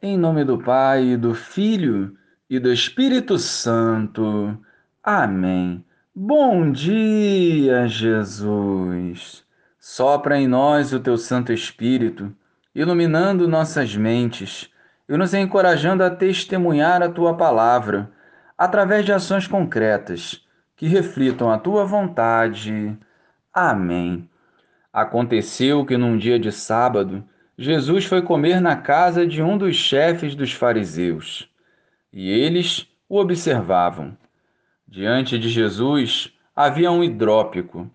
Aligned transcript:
Em 0.00 0.16
nome 0.16 0.44
do 0.44 0.56
Pai, 0.56 1.16
do 1.16 1.34
Filho 1.34 2.16
e 2.48 2.60
do 2.60 2.72
Espírito 2.72 3.36
Santo. 3.36 4.56
Amém. 5.02 5.84
Bom 6.14 6.70
dia, 6.70 7.88
Jesus. 7.88 9.44
Sopra 9.80 10.38
em 10.38 10.46
nós 10.46 10.92
o 10.92 11.00
teu 11.00 11.16
Santo 11.16 11.52
Espírito, 11.52 12.32
iluminando 12.72 13.48
nossas 13.48 13.96
mentes 13.96 14.70
e 15.08 15.16
nos 15.16 15.34
encorajando 15.34 16.04
a 16.04 16.10
testemunhar 16.10 17.02
a 17.02 17.08
tua 17.08 17.36
palavra 17.36 18.08
através 18.56 19.04
de 19.04 19.12
ações 19.12 19.48
concretas 19.48 20.46
que 20.76 20.86
reflitam 20.86 21.50
a 21.50 21.58
tua 21.58 21.84
vontade. 21.84 22.96
Amém. 23.52 24.30
Aconteceu 24.92 25.84
que 25.84 25.96
num 25.96 26.16
dia 26.16 26.38
de 26.38 26.52
sábado, 26.52 27.24
Jesus 27.60 28.04
foi 28.04 28.22
comer 28.22 28.60
na 28.60 28.76
casa 28.76 29.26
de 29.26 29.42
um 29.42 29.58
dos 29.58 29.74
chefes 29.74 30.36
dos 30.36 30.52
fariseus 30.52 31.50
e 32.12 32.30
eles 32.30 32.86
o 33.08 33.18
observavam. 33.18 34.16
Diante 34.86 35.36
de 35.36 35.48
Jesus 35.48 36.32
havia 36.54 36.92
um 36.92 37.02
hidrópico. 37.02 37.90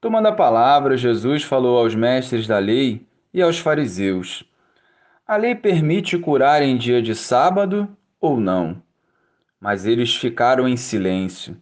Tomando 0.00 0.26
a 0.26 0.32
palavra, 0.32 0.96
Jesus 0.96 1.42
falou 1.42 1.78
aos 1.78 1.92
mestres 1.92 2.46
da 2.46 2.58
lei 2.60 3.04
e 3.34 3.42
aos 3.42 3.58
fariseus: 3.58 4.44
A 5.26 5.36
lei 5.36 5.56
permite 5.56 6.16
curar 6.16 6.62
em 6.62 6.76
dia 6.78 7.02
de 7.02 7.16
sábado 7.16 7.88
ou 8.20 8.38
não? 8.38 8.80
Mas 9.60 9.86
eles 9.86 10.14
ficaram 10.14 10.68
em 10.68 10.76
silêncio. 10.76 11.60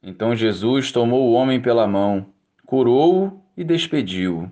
Então 0.00 0.36
Jesus 0.36 0.92
tomou 0.92 1.28
o 1.28 1.32
homem 1.32 1.60
pela 1.60 1.88
mão, 1.88 2.26
curou-o 2.64 3.42
e 3.56 3.64
despediu-o. 3.64 4.50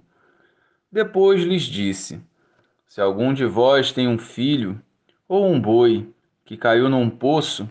Depois 0.91 1.42
lhes 1.42 1.62
disse: 1.62 2.20
Se 2.87 3.01
algum 3.01 3.34
de 3.34 3.45
vós 3.45 3.92
tem 3.92 4.09
um 4.09 4.19
filho 4.19 4.80
ou 5.28 5.47
um 5.47 5.61
boi 5.61 6.09
que 6.45 6.56
caiu 6.56 6.88
num 6.88 7.11
poço, 7.11 7.69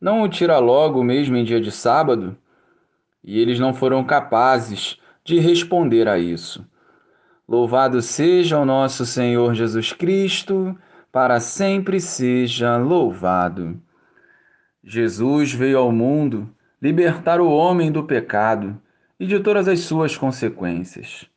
não 0.00 0.22
o 0.22 0.28
tira 0.28 0.58
logo 0.58 1.02
mesmo 1.02 1.36
em 1.36 1.44
dia 1.44 1.60
de 1.60 1.72
sábado? 1.72 2.36
E 3.22 3.38
eles 3.38 3.58
não 3.58 3.74
foram 3.74 4.04
capazes 4.04 4.98
de 5.24 5.38
responder 5.38 6.08
a 6.08 6.18
isso. 6.18 6.66
Louvado 7.48 8.00
seja 8.00 8.58
o 8.58 8.64
nosso 8.64 9.04
Senhor 9.04 9.54
Jesus 9.54 9.92
Cristo, 9.92 10.76
para 11.10 11.40
sempre 11.40 12.00
seja 12.00 12.76
louvado. 12.76 13.80
Jesus 14.84 15.52
veio 15.52 15.78
ao 15.78 15.92
mundo 15.92 16.48
libertar 16.80 17.40
o 17.40 17.50
homem 17.50 17.92
do 17.92 18.04
pecado 18.04 18.80
e 19.18 19.26
de 19.26 19.38
todas 19.38 19.68
as 19.68 19.80
suas 19.80 20.16
consequências. 20.16 21.30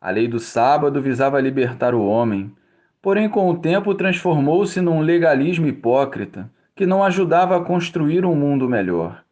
A 0.00 0.10
lei 0.10 0.28
do 0.28 0.38
sábado 0.38 1.00
visava 1.00 1.40
libertar 1.40 1.94
o 1.94 2.06
homem, 2.06 2.54
porém, 3.00 3.28
com 3.28 3.48
o 3.48 3.58
tempo, 3.58 3.94
transformou-se 3.94 4.80
num 4.80 5.00
legalismo 5.00 5.66
hipócrita 5.66 6.50
que 6.74 6.84
não 6.84 7.02
ajudava 7.02 7.56
a 7.56 7.64
construir 7.64 8.24
um 8.24 8.34
mundo 8.34 8.68
melhor. 8.68 9.24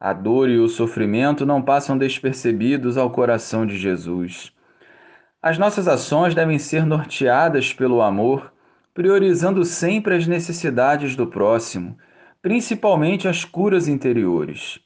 A 0.00 0.12
dor 0.12 0.48
e 0.48 0.58
o 0.58 0.68
sofrimento 0.68 1.46
não 1.46 1.62
passam 1.62 1.96
despercebidos 1.96 2.96
ao 2.96 3.10
coração 3.10 3.64
de 3.64 3.76
Jesus. 3.76 4.52
As 5.40 5.56
nossas 5.56 5.86
ações 5.86 6.34
devem 6.34 6.58
ser 6.58 6.84
norteadas 6.84 7.72
pelo 7.72 8.02
amor, 8.02 8.52
priorizando 8.92 9.64
sempre 9.64 10.16
as 10.16 10.26
necessidades 10.26 11.14
do 11.14 11.28
próximo, 11.28 11.96
principalmente 12.42 13.28
as 13.28 13.44
curas 13.44 13.86
interiores. 13.86 14.80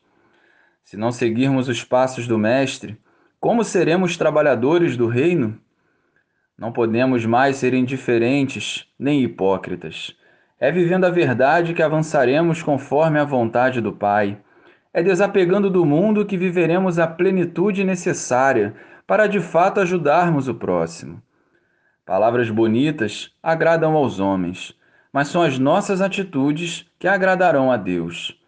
Se 0.84 0.96
não 0.96 1.10
seguirmos 1.10 1.68
os 1.68 1.82
passos 1.82 2.26
do 2.26 2.38
Mestre, 2.38 2.98
como 3.42 3.64
seremos 3.64 4.16
trabalhadores 4.16 4.96
do 4.96 5.08
reino? 5.08 5.58
Não 6.56 6.70
podemos 6.70 7.26
mais 7.26 7.56
ser 7.56 7.74
indiferentes 7.74 8.86
nem 8.96 9.20
hipócritas. 9.24 10.14
É 10.60 10.70
vivendo 10.70 11.06
a 11.06 11.10
verdade 11.10 11.74
que 11.74 11.82
avançaremos 11.82 12.62
conforme 12.62 13.18
a 13.18 13.24
vontade 13.24 13.80
do 13.80 13.92
Pai. 13.92 14.38
É 14.94 15.02
desapegando 15.02 15.68
do 15.68 15.84
mundo 15.84 16.24
que 16.24 16.36
viveremos 16.36 17.00
a 17.00 17.06
plenitude 17.08 17.82
necessária 17.82 18.76
para 19.08 19.26
de 19.26 19.40
fato 19.40 19.80
ajudarmos 19.80 20.46
o 20.46 20.54
próximo. 20.54 21.20
Palavras 22.06 22.48
bonitas 22.48 23.34
agradam 23.42 23.96
aos 23.96 24.20
homens, 24.20 24.72
mas 25.12 25.26
são 25.26 25.42
as 25.42 25.58
nossas 25.58 26.00
atitudes 26.00 26.86
que 26.96 27.08
agradarão 27.08 27.72
a 27.72 27.76
Deus. 27.76 28.40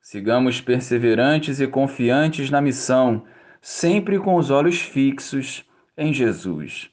Sigamos 0.00 0.60
perseverantes 0.60 1.60
e 1.60 1.66
confiantes 1.66 2.48
na 2.48 2.60
missão 2.60 3.24
sempre 3.66 4.16
com 4.20 4.36
os 4.36 4.48
olhos 4.48 4.80
fixos 4.80 5.64
em 5.98 6.14
Jesus. 6.14 6.88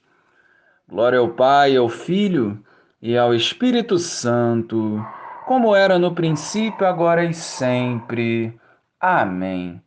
Glória 0.90 1.20
ao 1.20 1.30
Pai, 1.30 1.78
ao 1.78 1.88
Filho 1.88 2.66
e 3.00 3.16
ao 3.16 3.32
Espírito 3.32 4.00
Santo, 4.00 5.00
como 5.46 5.76
era 5.76 6.00
no 6.00 6.16
princípio, 6.16 6.88
agora 6.88 7.24
e 7.24 7.32
sempre. 7.32 8.60
Amém. 9.00 9.80